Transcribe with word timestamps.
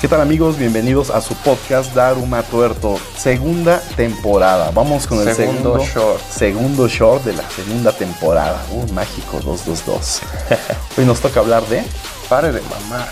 ¿Qué 0.00 0.08
tal 0.08 0.22
amigos? 0.22 0.56
Bienvenidos 0.56 1.10
a 1.10 1.20
su 1.20 1.34
podcast 1.34 1.92
Daruma 1.94 2.42
Tuerto, 2.42 2.98
segunda 3.18 3.80
temporada. 3.96 4.70
Vamos 4.70 5.06
con 5.06 5.18
el 5.28 5.34
Segundo 5.34 5.78
segundo, 5.78 5.84
short. 5.84 6.30
segundo 6.30 6.88
short 6.88 7.24
de 7.24 7.34
la 7.34 7.48
segunda 7.50 7.92
temporada. 7.92 8.64
Uh, 8.70 8.90
mágico 8.94 9.40
222. 9.40 10.20
Hoy 10.98 11.04
nos 11.04 11.20
toca 11.20 11.40
hablar 11.40 11.66
de 11.66 11.84
Pare 12.30 12.50
de 12.50 12.62
mamar. 12.62 13.08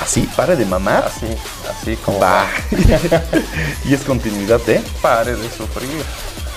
así, 0.00 0.28
pare 0.36 0.54
de 0.54 0.64
mamar. 0.64 1.06
Así, 1.06 1.26
así 1.68 1.96
como 1.96 2.20
Va. 2.20 2.46
y 3.84 3.94
es 3.94 4.02
continuidad 4.02 4.60
de 4.60 4.80
pare 5.02 5.34
de 5.34 5.50
sufrir. 5.50 6.04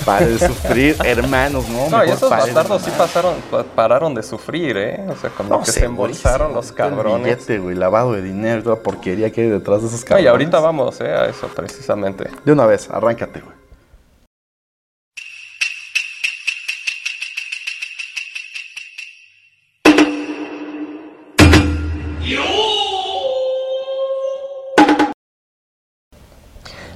Pare 0.06 0.26
de 0.28 0.40
sufrir, 0.48 0.96
hermanos, 1.04 1.68
¿no? 1.70 1.90
No, 1.90 2.06
y 2.06 2.10
esos 2.10 2.30
bastardos 2.30 2.82
sí 2.82 2.92
pasaron, 2.98 3.36
pa- 3.50 3.64
pararon 3.64 4.14
de 4.14 4.24
sufrir, 4.24 4.78
¿eh? 4.78 5.06
O 5.10 5.16
sea, 5.16 5.32
No 5.48 5.60
que 5.60 5.66
sé, 5.68 5.80
se 5.80 5.86
embolsaron 5.86 6.48
güey, 6.50 6.56
los 6.56 6.70
el 6.70 6.76
cabrones. 6.76 7.24
billete, 7.24 7.60
güey, 7.60 7.76
lavado 7.76 8.14
de 8.14 8.22
dinero, 8.22 8.64
toda 8.64 8.76
porquería 8.78 9.32
que 9.32 9.42
hay 9.42 9.50
detrás 9.50 9.82
de 9.82 9.88
esos 9.88 10.02
No, 10.02 10.06
cabrones. 10.08 10.26
y 10.26 10.28
ahorita 10.28 10.60
vamos, 10.60 11.00
¿eh? 11.02 11.14
A 11.14 11.26
eso 11.26 11.48
precisamente. 11.48 12.30
De 12.46 12.52
una 12.52 12.66
vez, 12.66 12.90
arráncate, 12.90 13.42
güey. 13.42 13.56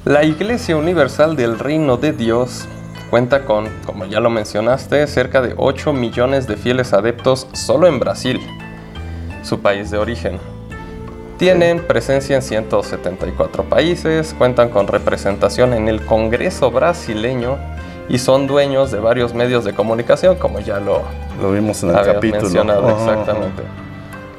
La 0.06 0.24
Iglesia 0.24 0.78
Universal 0.78 1.36
del 1.36 1.58
Reino 1.58 1.98
de 1.98 2.14
Dios 2.14 2.68
cuenta 3.16 3.46
con, 3.46 3.70
como 3.86 4.04
ya 4.04 4.20
lo 4.20 4.30
mencionaste, 4.30 5.08
cerca 5.08 5.42
de 5.42 5.54
8 5.56 5.94
millones 5.94 6.48
de 6.48 6.58
fieles 6.58 6.92
adeptos 6.92 7.48
solo 7.54 7.88
en 7.88 7.98
Brasil, 7.98 8.42
su 9.42 9.62
país 9.62 9.90
de 9.90 9.98
origen. 9.98 10.38
Tienen 11.38 11.80
presencia 11.80 12.36
en 12.36 12.42
174 12.42 13.64
países, 13.70 14.36
cuentan 14.38 14.68
con 14.68 14.88
representación 14.88 15.72
en 15.72 15.88
el 15.88 16.06
Congreso 16.06 16.72
brasileño 16.72 17.58
y 18.10 18.18
son 18.18 18.48
dueños 18.48 18.92
de 18.92 19.00
varios 19.00 19.34
medios 19.34 19.64
de 19.64 19.72
comunicación, 19.72 20.36
como 20.36 20.60
ya 20.60 20.82
lo 20.82 21.02
Lo 21.42 21.54
vimos 21.54 21.84
en 21.84 21.92
el 21.92 22.06
capítulo. 22.06 22.42
mencionado 22.42 22.90
Ajá, 22.90 22.98
exactamente. 22.98 23.64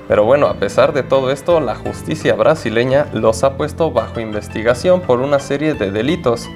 Pero 0.06 0.24
bueno, 0.24 0.48
a 0.48 0.54
pesar 0.56 0.92
de 0.92 1.02
todo 1.02 1.30
esto, 1.30 1.60
la 1.60 1.76
justicia 1.76 2.34
brasileña 2.34 3.06
los 3.14 3.42
ha 3.42 3.56
puesto 3.56 3.90
bajo 3.90 4.20
investigación 4.20 5.00
por 5.00 5.20
una 5.20 5.38
serie 5.38 5.72
de 5.72 5.90
delitos, 5.90 6.46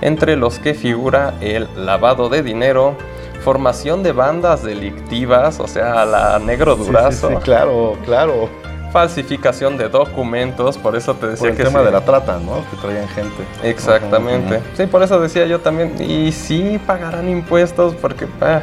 entre 0.00 0.36
los 0.36 0.58
que 0.58 0.74
figura 0.74 1.34
el 1.40 1.68
lavado 1.76 2.28
de 2.28 2.42
dinero, 2.42 2.96
formación 3.42 4.02
de 4.02 4.12
bandas 4.12 4.62
delictivas, 4.62 5.60
o 5.60 5.66
sea, 5.66 6.04
la 6.04 6.38
negro. 6.38 6.76
Sí, 6.76 6.84
durazo, 6.84 7.28
sí, 7.28 7.34
sí, 7.36 7.42
claro, 7.42 7.96
claro. 8.04 8.48
falsificación 8.92 9.76
de 9.76 9.88
documentos, 9.88 10.78
por 10.78 10.96
eso 10.96 11.14
te 11.14 11.28
decía 11.28 11.40
Por 11.40 11.50
el 11.50 11.56
que 11.56 11.64
tema 11.64 11.80
sí. 11.80 11.86
de 11.86 11.92
la 11.92 12.00
trata, 12.00 12.38
¿no? 12.38 12.64
Que 12.70 12.76
traían 12.80 13.08
gente. 13.08 13.44
Exactamente. 13.62 14.60
Sí, 14.76 14.86
por 14.86 15.02
eso 15.02 15.20
decía 15.20 15.46
yo 15.46 15.60
también, 15.60 15.94
y 16.00 16.32
sí 16.32 16.80
pagarán 16.86 17.28
impuestos 17.28 17.94
porque... 17.94 18.26
ah. 18.40 18.60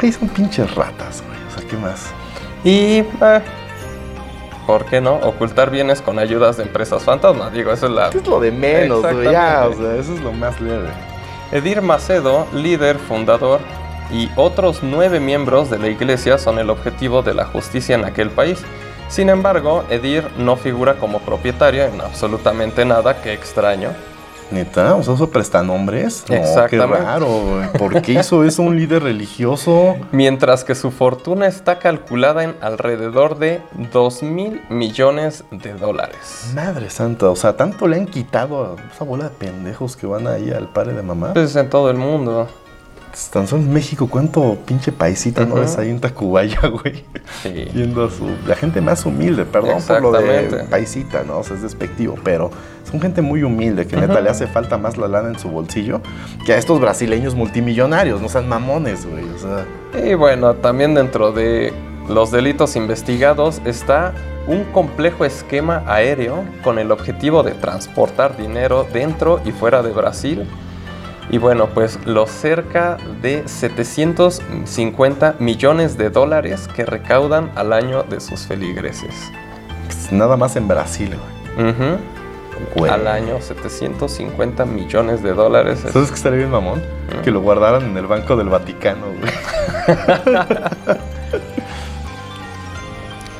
Güey, 0.00 0.12
son 0.12 0.28
pinches 0.28 0.72
ratas, 0.76 1.22
güey. 1.26 1.38
O 1.48 1.58
sea, 1.58 1.68
¿qué 1.68 1.76
más? 1.76 2.06
Y, 2.62 2.98
eh, 2.98 3.42
¿por 4.68 4.84
qué 4.84 5.00
no? 5.00 5.14
Ocultar 5.14 5.70
bienes 5.70 6.02
con 6.02 6.18
ayudas 6.18 6.58
de 6.58 6.64
empresas 6.64 7.02
fantasma. 7.02 7.48
Digo, 7.48 7.72
eso 7.72 7.86
es 7.86 7.92
la... 7.92 8.08
Es 8.08 8.26
lo 8.26 8.38
de 8.38 8.52
menos, 8.52 9.00
güey. 9.00 9.32
Ya, 9.32 9.66
o 9.66 9.72
sea, 9.72 9.96
eso 9.96 10.12
es 10.12 10.20
lo 10.20 10.30
más 10.30 10.60
leve. 10.60 10.90
Edir 11.50 11.80
Macedo, 11.80 12.46
líder, 12.52 12.98
fundador, 12.98 13.60
y 14.12 14.28
otros 14.36 14.80
nueve 14.82 15.20
miembros 15.20 15.70
de 15.70 15.78
la 15.78 15.88
iglesia 15.88 16.36
son 16.36 16.58
el 16.58 16.68
objetivo 16.68 17.22
de 17.22 17.32
la 17.32 17.46
justicia 17.46 17.94
en 17.94 18.04
aquel 18.04 18.28
país. 18.28 18.62
Sin 19.08 19.30
embargo, 19.30 19.84
Edir 19.88 20.28
no 20.36 20.56
figura 20.56 20.96
como 20.96 21.20
propietario 21.20 21.84
en 21.84 22.02
absolutamente 22.02 22.84
nada, 22.84 23.22
que 23.22 23.32
extraño. 23.32 23.92
Neta, 24.50 24.94
o 24.94 25.02
sea, 25.02 25.14
eso 25.14 25.28
prestanombres. 25.30 26.24
No, 26.28 26.34
qué 26.34 26.40
Exactamente. 26.40 27.04
raro, 27.04 27.26
güey. 27.26 27.68
¿Por 27.78 28.00
qué 28.02 28.12
hizo 28.12 28.44
eso 28.44 28.62
un 28.62 28.76
líder 28.76 29.02
religioso? 29.02 29.96
Mientras 30.12 30.64
que 30.64 30.74
su 30.74 30.90
fortuna 30.90 31.46
está 31.46 31.78
calculada 31.78 32.44
en 32.44 32.54
alrededor 32.60 33.38
de 33.38 33.60
2 33.92 34.22
mil 34.22 34.62
millones 34.70 35.44
de 35.50 35.74
dólares. 35.74 36.52
Madre 36.54 36.88
santa, 36.90 37.28
o 37.28 37.36
sea, 37.36 37.56
tanto 37.56 37.86
le 37.86 37.96
han 37.96 38.06
quitado 38.06 38.64
a 38.64 38.92
esa 38.94 39.04
bola 39.04 39.24
de 39.24 39.30
pendejos 39.30 39.96
que 39.96 40.06
van 40.06 40.26
ahí 40.26 40.50
al 40.50 40.68
padre 40.68 40.94
de 40.94 41.02
mamá. 41.02 41.34
Pues 41.34 41.54
en 41.56 41.68
todo 41.68 41.90
el 41.90 41.96
mundo. 41.98 42.48
Tan 43.32 43.46
solo 43.48 43.62
en 43.62 43.72
México, 43.72 44.08
¿cuánto 44.08 44.56
pinche 44.64 44.92
paisita 44.92 45.44
no 45.44 45.54
Ujú. 45.54 45.62
ves 45.62 45.76
ahí 45.76 45.90
en 45.90 46.00
Tacubaya, 46.00 46.60
güey? 46.68 47.04
Sí. 47.42 47.66
Yendo 47.74 48.04
a 48.04 48.10
su... 48.10 48.24
La 48.46 48.54
gente 48.54 48.80
más 48.80 49.04
humilde, 49.04 49.44
perdón 49.44 49.82
por 49.86 50.00
lo 50.00 50.12
de 50.12 50.64
paisita, 50.70 51.24
¿no? 51.26 51.38
O 51.38 51.42
sea, 51.44 51.56
es 51.56 51.62
despectivo, 51.62 52.14
pero 52.22 52.50
son 52.88 53.00
gente 53.00 53.20
muy 53.20 53.42
humilde 53.42 53.86
que 53.86 53.96
neta 53.96 54.14
Ujú. 54.14 54.22
le 54.22 54.30
hace 54.30 54.46
falta 54.46 54.78
más 54.78 54.96
la 54.96 55.08
lana 55.08 55.28
en 55.28 55.38
su 55.38 55.48
bolsillo 55.50 56.00
que 56.46 56.52
a 56.52 56.58
estos 56.58 56.80
brasileños 56.80 57.34
multimillonarios, 57.34 58.20
no 58.22 58.28
sean 58.28 58.48
mamones, 58.48 59.04
güey. 59.04 59.24
O 59.24 59.38
sea, 59.38 59.66
Y 60.08 60.14
bueno, 60.14 60.54
también 60.54 60.94
dentro 60.94 61.32
de 61.32 61.72
los 62.08 62.30
delitos 62.30 62.76
investigados 62.76 63.60
está 63.64 64.14
un 64.46 64.64
complejo 64.64 65.24
esquema 65.26 65.82
aéreo 65.86 66.44
con 66.64 66.78
el 66.78 66.90
objetivo 66.90 67.42
de 67.42 67.50
transportar 67.52 68.36
dinero 68.38 68.86
dentro 68.92 69.40
y 69.44 69.50
fuera 69.52 69.82
de 69.82 69.90
Brasil. 69.90 70.46
Y 71.30 71.36
bueno, 71.38 71.68
pues 71.68 71.98
los 72.06 72.30
cerca 72.30 72.96
de 73.20 73.46
750 73.46 75.34
millones 75.38 75.98
de 75.98 76.08
dólares 76.10 76.68
que 76.74 76.86
recaudan 76.86 77.50
al 77.54 77.72
año 77.72 78.02
de 78.02 78.20
sus 78.20 78.46
feligreses. 78.46 79.14
pues, 79.86 80.10
nada 80.12 80.36
más 80.36 80.56
en 80.56 80.68
Brasil, 80.68 81.14
güey. 82.76 82.90
Al 82.90 83.06
año 83.06 83.40
750 83.40 84.64
millones 84.64 85.22
de 85.22 85.32
dólares. 85.34 85.84
es- 85.84 85.92
¿Sabes 85.92 86.08
qué 86.08 86.14
estaría 86.14 86.38
bien, 86.38 86.50
mamón? 86.50 86.78
Mm. 86.80 87.22
Que 87.22 87.30
lo 87.30 87.40
guardaran 87.40 87.82
en 87.84 87.96
el 87.96 88.06
Banco 88.06 88.34
del 88.36 88.48
Vaticano, 88.48 89.06
güey. 89.06 89.32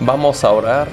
Vamos 0.00 0.44
a 0.44 0.50
orar, 0.50 0.88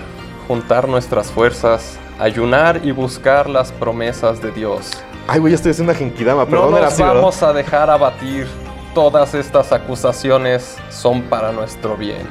juntar 0.48 0.88
nuestras 0.88 1.32
fuerzas, 1.32 1.98
ayunar 2.20 2.82
y 2.84 2.92
buscar 2.92 3.50
las 3.50 3.72
promesas 3.72 4.42
de 4.42 4.52
Dios. 4.52 4.92
Ay, 5.28 5.40
güey, 5.40 5.54
estoy 5.54 5.72
haciendo 5.72 5.92
una 5.92 6.00
genkidama, 6.00 6.46
pero 6.46 6.70
no 6.70 6.78
era 6.78 6.86
nos 6.86 6.94
así, 6.94 7.02
¿verdad? 7.04 7.16
vamos 7.16 7.42
a 7.44 7.54
dejar 7.54 7.90
abatir. 7.90 8.48
Todas 8.94 9.34
estas 9.34 9.72
acusaciones 9.74 10.78
son 10.90 11.24
para 11.24 11.52
nuestro 11.52 11.98
bien. 11.98 12.26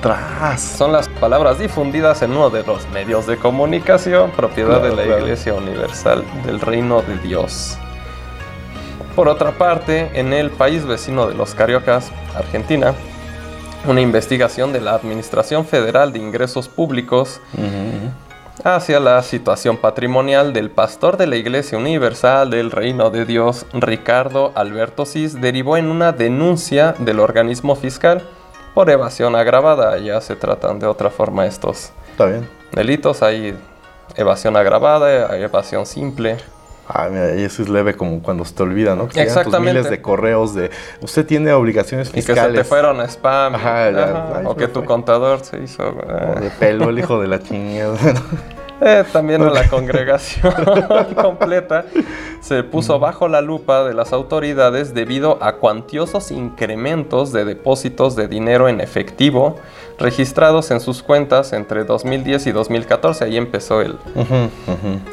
Tras. 0.00 0.60
Son 0.62 0.92
las 0.92 1.08
palabras 1.08 1.58
difundidas 1.58 2.22
en 2.22 2.30
uno 2.30 2.48
de 2.50 2.62
los 2.62 2.88
medios 2.90 3.26
de 3.26 3.36
comunicación, 3.36 4.30
propiedad 4.30 4.78
Claro, 4.78 4.84
de 4.84 4.96
la 4.96 5.02
claro. 5.02 5.22
Iglesia 5.24 5.52
Universal 5.54 6.24
del 6.46 6.60
Reino 6.60 7.02
de 7.02 7.18
Dios. 7.18 7.76
Por 9.16 9.28
otra 9.28 9.50
parte, 9.50 10.08
en 10.14 10.32
el 10.32 10.50
país 10.50 10.86
vecino 10.86 11.26
de 11.26 11.34
los 11.34 11.54
cariocas, 11.54 12.12
Argentina, 12.36 12.94
una 13.86 14.00
investigación 14.00 14.72
de 14.72 14.80
la 14.80 14.94
Administración 14.94 15.66
Federal 15.66 16.12
de 16.12 16.20
Ingresos 16.20 16.68
Públicos 16.68 17.40
hacia 18.64 19.00
la 19.00 19.22
situación 19.22 19.76
patrimonial 19.76 20.52
del 20.52 20.70
pastor 20.70 21.16
de 21.16 21.26
la 21.26 21.36
Iglesia 21.36 21.78
Universal 21.78 22.50
del 22.50 22.70
Reino 22.70 23.10
de 23.10 23.24
Dios, 23.24 23.66
Ricardo 23.72 24.52
Alberto 24.54 25.06
Cis, 25.06 25.40
derivó 25.40 25.76
en 25.76 25.88
una 25.88 26.12
denuncia 26.12 26.94
del 26.98 27.20
organismo 27.20 27.76
fiscal 27.76 28.22
por 28.74 28.90
evasión 28.90 29.36
agravada. 29.36 29.98
Ya 29.98 30.20
se 30.20 30.36
tratan 30.36 30.78
de 30.78 30.86
otra 30.86 31.10
forma 31.10 31.46
estos 31.46 31.90
Está 32.10 32.26
bien. 32.26 32.48
delitos. 32.72 33.22
Hay 33.22 33.56
evasión 34.16 34.56
agravada, 34.56 35.30
hay 35.32 35.42
evasión 35.42 35.86
simple. 35.86 36.38
Ah, 36.90 37.08
mira, 37.10 37.34
y 37.36 37.42
eso 37.42 37.62
es 37.62 37.68
leve 37.68 37.94
como 37.94 38.22
cuando 38.22 38.44
se 38.46 38.54
te 38.54 38.62
olvida, 38.62 38.94
¿no? 38.96 39.08
Que 39.08 39.14
te 39.14 39.20
llegan 39.20 39.34
tus 39.34 39.40
Exactamente. 39.42 39.74
miles 39.74 39.90
de 39.90 40.00
correos 40.00 40.54
de 40.54 40.70
usted 41.02 41.26
tiene 41.26 41.52
obligaciones 41.52 42.08
Y 42.08 42.12
que 42.12 42.22
fiscales. 42.22 42.52
se 42.52 42.58
te 42.58 42.64
fueron 42.64 43.00
spam. 43.02 43.54
Ajá, 43.56 43.90
ya. 43.90 44.02
Ajá, 44.04 44.32
Ay, 44.38 44.44
o 44.46 44.56
que 44.56 44.68
tu 44.68 44.80
fue. 44.80 44.86
contador 44.86 45.40
se 45.44 45.58
hizo. 45.62 45.82
eh. 45.86 46.34
O 46.36 46.40
de 46.40 46.50
pelo, 46.50 46.88
el 46.88 46.98
hijo 46.98 47.20
de 47.20 47.28
la 47.28 47.40
chingada. 47.40 47.98
Eh, 48.80 49.04
también 49.12 49.42
a 49.42 49.50
la 49.50 49.68
congregación 49.68 50.52
completa 51.20 51.84
se 52.40 52.62
puso 52.62 52.98
bajo 52.98 53.28
la 53.28 53.40
lupa 53.40 53.84
de 53.84 53.94
las 53.94 54.12
autoridades 54.12 54.94
debido 54.94 55.38
a 55.42 55.56
cuantiosos 55.56 56.30
incrementos 56.30 57.32
de 57.32 57.44
depósitos 57.44 58.14
de 58.14 58.28
dinero 58.28 58.68
en 58.68 58.80
efectivo 58.80 59.56
registrados 59.98 60.70
en 60.70 60.80
sus 60.80 61.02
cuentas 61.02 61.52
entre 61.52 61.84
2010 61.84 62.46
y 62.46 62.52
2014. 62.52 63.24
Ahí 63.24 63.36
empezó 63.36 63.80
el, 63.80 63.96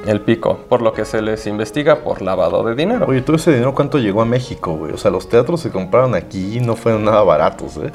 el 0.06 0.22
pico, 0.22 0.60
por 0.69 0.81
lo 0.81 0.94
que 0.94 1.06
se 1.06 1.22
les 1.22 1.48
investiga 1.48 1.98
por 1.98 2.22
lavado 2.22 2.63
de 2.63 2.75
dinero. 2.75 3.06
Oye, 3.07 3.22
todo 3.22 3.36
ese 3.36 3.51
dinero, 3.51 3.74
¿cuánto 3.74 3.98
llegó 3.98 4.22
a 4.22 4.25
México, 4.25 4.75
güey? 4.75 4.94
O 4.94 4.98
sea, 4.98 5.12
los 5.12 5.28
teatros 5.28 5.62
se 5.62 5.72
compraron 5.72 6.13
aquí 6.16 6.57
y 6.57 6.60
no 6.60 6.75
fueron 6.75 7.04
nada 7.04 7.24
baratos, 7.24 7.78
¿eh? 7.78 7.92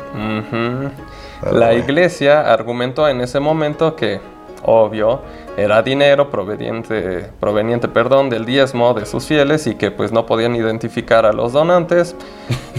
Pero 1.40 1.56
La 1.56 1.74
iglesia 1.74 2.52
argumentó 2.52 3.08
en 3.08 3.20
ese 3.20 3.40
momento 3.40 3.96
que, 3.96 4.20
obvio, 4.62 5.20
era 5.56 5.82
dinero 5.82 6.30
proveniente, 6.30 7.30
proveniente 7.40 7.88
perdón, 7.88 8.30
del 8.30 8.44
diezmo 8.44 8.94
de 8.94 9.06
sus 9.06 9.26
fieles 9.26 9.66
y 9.66 9.74
que 9.74 9.90
pues 9.90 10.12
no 10.12 10.26
podían 10.26 10.54
identificar 10.56 11.26
a 11.26 11.32
los 11.32 11.52
donantes 11.52 12.14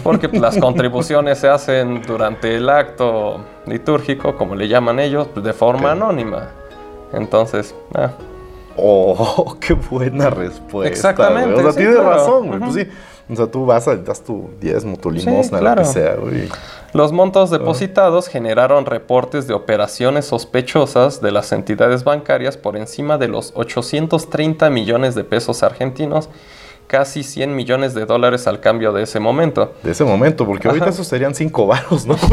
porque 0.03 0.27
las 0.33 0.57
contribuciones 0.57 1.39
se 1.39 1.49
hacen 1.49 2.01
durante 2.01 2.55
el 2.55 2.69
acto 2.69 3.41
litúrgico, 3.65 4.35
como 4.35 4.55
le 4.55 4.67
llaman 4.67 4.99
ellos, 4.99 5.27
de 5.35 5.53
forma 5.53 5.91
anónima. 5.91 6.49
Entonces, 7.13 7.75
ah, 7.93 8.11
Oh, 8.77 9.57
qué 9.59 9.73
buena 9.73 10.29
respuesta. 10.29 10.89
Exactamente, 10.89 11.53
güey. 11.53 11.59
O 11.59 11.63
sea, 11.63 11.71
sí, 11.71 11.77
tienes 11.77 11.95
claro. 11.95 12.09
razón, 12.09 12.47
güey. 12.47 12.59
Pues 12.59 12.73
sí. 12.73 12.87
O 13.31 13.35
sea, 13.35 13.47
tú 13.47 13.65
vas, 13.65 13.87
a- 13.87 13.95
das 13.95 14.21
tu 14.23 14.49
diezmo, 14.59 14.97
tu 14.97 15.09
limosna, 15.09 15.59
claro. 15.59 15.81
lo 15.83 15.87
que 15.87 15.93
sea, 15.93 16.15
güey. 16.15 16.49
Los 16.93 17.13
montos 17.13 17.49
depositados 17.49 18.27
generaron 18.27 18.85
reportes 18.85 19.47
de 19.47 19.53
operaciones 19.53 20.25
sospechosas 20.25 21.21
de 21.21 21.31
las 21.31 21.51
entidades 21.53 22.03
bancarias 22.03 22.57
por 22.57 22.75
encima 22.75 23.17
de 23.17 23.29
los 23.29 23.53
830 23.55 24.69
millones 24.69 25.15
de 25.15 25.23
pesos 25.23 25.63
argentinos, 25.63 26.27
casi 26.87 27.23
100 27.23 27.55
millones 27.55 27.93
de 27.93 28.05
dólares 28.05 28.47
al 28.47 28.59
cambio 28.59 28.91
de 28.91 29.03
ese 29.03 29.21
momento. 29.21 29.73
De 29.81 29.91
ese 29.91 30.03
momento, 30.03 30.45
porque 30.45 30.67
ahorita 30.67 30.87
Ajá. 30.87 30.93
esos 30.93 31.07
serían 31.07 31.33
cinco 31.33 31.67
varos, 31.67 32.05
¿no? 32.05 32.17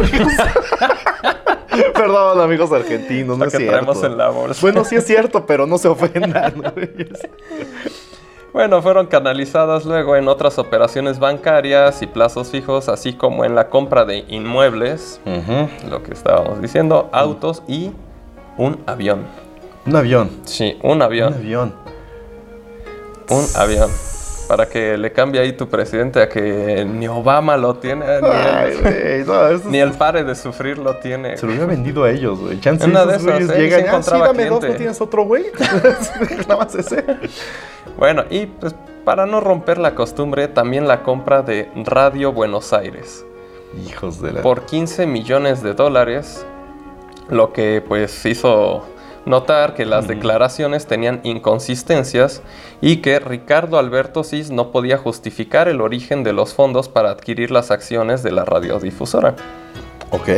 Perdón, 1.94 2.40
amigos 2.40 2.72
argentinos, 2.72 3.38
no 3.38 3.44
es 3.44 3.52
que 3.52 3.58
cierto. 3.58 3.76
traemos 3.76 4.02
en 4.02 4.16
la 4.18 4.30
bolsa. 4.30 4.60
Bueno, 4.62 4.84
sí 4.84 4.96
es 4.96 5.04
cierto, 5.06 5.46
pero 5.46 5.66
no 5.66 5.78
se 5.78 5.86
ofendan, 5.88 6.54
güey. 6.74 6.90
Bueno, 8.52 8.80
fueron 8.82 9.06
canalizadas 9.06 9.84
luego 9.84 10.16
en 10.16 10.26
otras 10.26 10.58
operaciones 10.58 11.18
bancarias 11.18 12.00
y 12.02 12.06
plazos 12.06 12.48
fijos, 12.50 12.88
así 12.88 13.12
como 13.12 13.44
en 13.44 13.54
la 13.54 13.68
compra 13.68 14.04
de 14.04 14.24
inmuebles, 14.28 15.20
lo 15.88 16.02
que 16.02 16.12
estábamos 16.12 16.60
diciendo, 16.60 17.08
autos 17.12 17.62
y 17.68 17.92
un 18.56 18.80
avión. 18.86 19.26
Un 19.86 19.96
avión. 19.96 20.30
Sí, 20.44 20.78
un 20.82 20.92
Un 20.92 21.02
avión. 21.02 21.34
avión. 21.34 21.74
Un 23.30 23.44
avión. 23.56 23.90
Para 24.48 24.66
que 24.66 24.96
le 24.96 25.12
cambie 25.12 25.42
ahí 25.42 25.52
tu 25.52 25.68
presidente 25.68 26.22
a 26.22 26.28
que 26.28 26.84
ni 26.84 27.06
Obama 27.06 27.58
lo 27.58 27.76
tiene, 27.76 28.06
ni 28.22 28.28
Ay, 28.28 28.72
el, 28.72 28.80
güey. 28.80 29.24
No, 29.24 29.48
eso 29.48 29.68
ni 29.68 29.78
el 29.78 29.92
pare 29.92 30.24
de 30.24 30.34
sufrir 30.34 30.78
lo 30.78 30.96
tiene. 30.96 31.36
Se 31.36 31.44
lo 31.44 31.52
hubiera 31.52 31.66
vendido 31.66 32.04
a 32.04 32.10
ellos, 32.10 32.40
güey. 32.40 32.58
Chance 32.58 32.86
Una 32.86 33.02
esos 33.02 33.24
de 33.24 33.36
esas, 33.36 33.56
¿eh? 33.56 33.60
llegan 33.60 33.80
y, 33.80 33.88
ah, 33.88 34.02
sí, 34.02 34.44
dos, 34.48 34.62
¿no 34.62 34.74
tienes 34.74 35.00
otro 35.02 35.24
güey? 35.24 35.44
Nada 36.48 36.64
más 36.64 36.74
ese. 36.74 37.04
Bueno, 37.98 38.24
y 38.30 38.46
pues 38.46 38.74
para 39.04 39.26
no 39.26 39.40
romper 39.40 39.78
la 39.78 39.94
costumbre, 39.94 40.48
también 40.48 40.88
la 40.88 41.02
compra 41.02 41.42
de 41.42 41.70
Radio 41.84 42.32
Buenos 42.32 42.72
Aires. 42.72 43.24
Hijos 43.86 44.20
de 44.22 44.32
la... 44.32 44.42
por 44.42 44.66
15 44.66 45.06
millones 45.06 45.62
de 45.62 45.74
dólares, 45.74 46.46
lo 47.28 47.52
que 47.52 47.82
pues 47.86 48.24
hizo 48.24 48.84
notar 49.28 49.74
que 49.74 49.86
las 49.86 50.08
declaraciones 50.08 50.86
tenían 50.86 51.20
inconsistencias 51.22 52.42
y 52.80 52.96
que 52.96 53.20
Ricardo 53.20 53.78
Alberto 53.78 54.24
Cis 54.24 54.50
no 54.50 54.70
podía 54.72 54.98
justificar 54.98 55.68
el 55.68 55.80
origen 55.80 56.24
de 56.24 56.32
los 56.32 56.54
fondos 56.54 56.88
para 56.88 57.10
adquirir 57.10 57.50
las 57.50 57.70
acciones 57.70 58.22
de 58.22 58.32
la 58.32 58.44
radiodifusora. 58.44 59.36
Ok. 60.10 60.28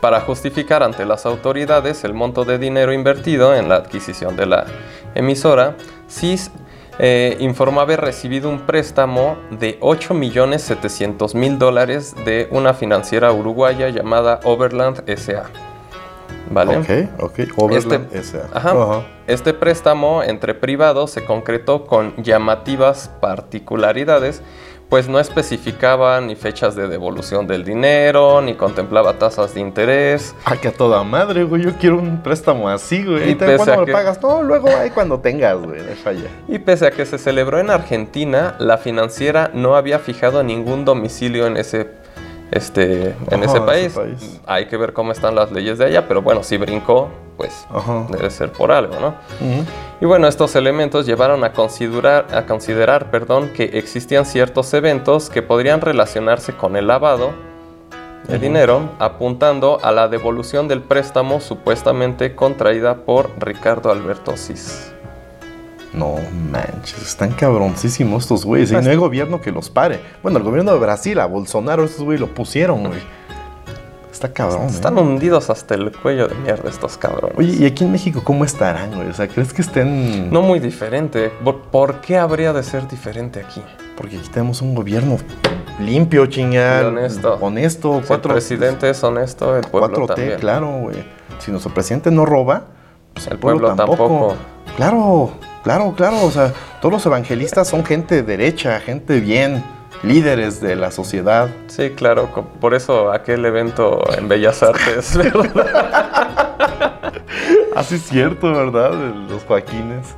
Para 0.00 0.20
justificar 0.20 0.82
ante 0.82 1.04
las 1.04 1.26
autoridades 1.26 2.04
el 2.04 2.14
monto 2.14 2.44
de 2.44 2.58
dinero 2.58 2.92
invertido 2.92 3.54
en 3.54 3.68
la 3.68 3.76
adquisición 3.76 4.36
de 4.36 4.46
la 4.46 4.66
emisora, 5.14 5.76
CIS 6.08 6.50
eh, 6.98 7.36
informó 7.40 7.80
haber 7.80 8.00
recibido 8.00 8.50
un 8.50 8.66
préstamo 8.66 9.38
de 9.50 9.80
8.700.000 9.80 11.58
dólares 11.58 12.14
de 12.24 12.48
una 12.50 12.74
financiera 12.74 13.32
uruguaya 13.32 13.88
llamada 13.88 14.40
Overland 14.44 15.02
SA. 15.16 15.71
¿Vale? 16.50 16.76
Ok, 16.76 17.22
ok. 17.22 17.40
Overland 17.56 18.08
Este- 18.12 18.38
S.A. 18.38 18.56
Ajá. 18.58 19.02
Este 19.26 19.54
préstamo 19.54 20.22
entre 20.22 20.54
privados 20.54 21.10
se 21.12 21.24
concretó 21.24 21.86
con 21.86 22.14
llamativas 22.22 23.10
particularidades, 23.20 24.42
pues 24.88 25.08
no 25.08 25.18
especificaba 25.20 26.20
ni 26.20 26.34
fechas 26.36 26.74
de 26.76 26.86
devolución 26.86 27.46
del 27.46 27.64
dinero, 27.64 28.42
ni 28.42 28.54
contemplaba 28.54 29.14
tasas 29.14 29.54
de 29.54 29.60
interés. 29.60 30.34
Ah, 30.44 30.56
que 30.56 30.68
a 30.68 30.72
toda 30.72 31.02
madre, 31.02 31.44
güey. 31.44 31.62
Yo 31.62 31.72
quiero 31.80 31.96
un 31.98 32.22
préstamo 32.22 32.68
así, 32.68 33.02
güey. 33.02 33.28
Y 33.28 33.32
¿Y 33.32 33.34
pese 33.36 33.56
cuándo 33.56 33.78
me 33.80 33.86
que- 33.86 33.92
pagas? 33.92 34.20
No, 34.20 34.42
luego 34.42 34.68
ahí 34.68 34.90
cuando 34.90 35.20
tengas, 35.20 35.56
güey. 35.56 35.80
Deja 35.82 36.12
ya. 36.12 36.28
Y 36.48 36.58
pese 36.58 36.86
a 36.86 36.90
que 36.90 37.06
se 37.06 37.16
celebró 37.16 37.58
en 37.58 37.70
Argentina, 37.70 38.54
la 38.58 38.76
financiera 38.76 39.50
no 39.54 39.76
había 39.76 39.98
fijado 39.98 40.42
ningún 40.42 40.84
domicilio 40.84 41.46
en 41.46 41.56
ese, 41.56 41.88
este, 42.52 43.16
en 43.30 43.42
Ajá, 43.42 43.44
ese 43.44 43.44
ese 43.46 43.60
país. 43.62 43.92
país. 43.94 44.40
Hay 44.46 44.66
que 44.66 44.76
ver 44.76 44.92
cómo 44.92 45.10
están 45.10 45.34
las 45.34 45.50
leyes 45.50 45.78
de 45.78 45.86
allá, 45.86 46.06
pero 46.06 46.22
bueno, 46.22 46.42
si 46.42 46.58
brincó, 46.58 47.08
pues 47.36 47.66
Ajá. 47.70 48.06
debe 48.10 48.30
ser 48.30 48.52
por 48.52 48.70
algo, 48.70 48.94
¿no? 49.00 49.14
Y 50.00 50.04
bueno, 50.04 50.28
estos 50.28 50.54
elementos 50.54 51.06
llevaron 51.06 51.42
a 51.44 51.52
considerar, 51.52 52.26
a 52.32 52.46
considerar 52.46 53.10
perdón, 53.10 53.50
que 53.54 53.64
existían 53.78 54.26
ciertos 54.26 54.72
eventos 54.74 55.30
que 55.30 55.42
podrían 55.42 55.80
relacionarse 55.80 56.52
con 56.54 56.76
el 56.76 56.86
lavado 56.86 57.32
de 58.28 58.38
dinero, 58.38 58.90
apuntando 59.00 59.80
a 59.82 59.90
la 59.90 60.06
devolución 60.06 60.68
del 60.68 60.80
préstamo 60.82 61.40
supuestamente 61.40 62.36
contraída 62.36 62.98
por 62.98 63.30
Ricardo 63.38 63.90
Alberto 63.90 64.36
Cis. 64.36 64.92
No 65.94 66.16
manches, 66.50 67.02
están 67.02 67.32
cabroncísimos 67.32 68.22
estos 68.22 68.44
güeyes. 68.44 68.70
Y 68.72 68.74
no 68.74 68.90
hay 68.90 68.96
gobierno 68.96 69.40
que 69.40 69.52
los 69.52 69.68
pare. 69.68 70.00
Bueno, 70.22 70.38
el 70.38 70.44
gobierno 70.44 70.72
de 70.72 70.78
Brasil, 70.78 71.18
a 71.20 71.26
Bolsonaro, 71.26 71.84
estos 71.84 72.02
güeyes 72.04 72.20
lo 72.20 72.28
pusieron, 72.28 72.84
güey. 72.84 73.00
Está 74.10 74.32
cabrón, 74.32 74.66
Están 74.66 74.98
¿eh? 74.98 75.00
hundidos 75.00 75.50
hasta 75.50 75.74
el 75.74 75.90
cuello 75.90 76.28
de 76.28 76.34
mierda 76.36 76.68
estos 76.70 76.96
cabrones. 76.96 77.36
Oye, 77.36 77.56
¿y 77.58 77.66
aquí 77.66 77.82
en 77.84 77.92
México 77.92 78.20
cómo 78.22 78.44
estarán, 78.44 78.94
güey? 78.94 79.08
O 79.08 79.12
sea, 79.14 79.26
¿crees 79.26 79.52
que 79.52 79.62
estén...? 79.62 80.30
No 80.30 80.42
muy 80.42 80.60
diferente. 80.60 81.32
¿Por, 81.70 82.00
qué 82.02 82.18
habría 82.18 82.52
de 82.52 82.62
ser 82.62 82.86
diferente 82.86 83.40
aquí? 83.40 83.62
Porque 83.96 84.18
aquí 84.18 84.28
tenemos 84.28 84.62
un 84.62 84.74
gobierno 84.74 85.16
limpio, 85.80 86.26
chingada. 86.26 86.88
honesto. 86.88 87.38
Honesto. 87.40 87.92
Si 87.94 87.98
el 88.00 88.06
Cuatro, 88.06 88.32
presidente 88.32 88.90
es 88.90 89.02
honesto, 89.02 89.56
el 89.56 89.64
pueblo 89.64 90.06
4T, 90.06 90.14
también. 90.14 90.38
claro, 90.40 90.68
güey. 90.82 90.96
Si 91.38 91.50
nuestro 91.50 91.72
presidente 91.74 92.10
no 92.10 92.24
roba, 92.24 92.64
pues 93.14 93.26
El 93.26 93.38
pueblo 93.38 93.74
tampoco. 93.74 94.36
Claro, 94.76 95.32
claro, 95.62 95.94
claro. 95.96 96.24
O 96.24 96.30
sea, 96.30 96.52
todos 96.80 96.92
los 96.92 97.06
evangelistas 97.06 97.68
son 97.68 97.84
gente 97.84 98.22
derecha, 98.22 98.80
gente 98.80 99.20
bien, 99.20 99.64
líderes 100.02 100.60
de 100.60 100.76
la 100.76 100.90
sociedad. 100.90 101.48
Sí, 101.66 101.90
claro. 101.90 102.28
Por 102.60 102.74
eso 102.74 103.12
aquel 103.12 103.44
evento 103.44 104.02
en 104.16 104.28
Bellas 104.28 104.62
Artes, 104.62 105.16
¿verdad? 105.16 106.52
Así 107.76 107.94
es 107.96 108.02
cierto, 108.02 108.52
¿verdad? 108.52 108.92
Los 109.28 109.42
Joaquines. 109.44 110.14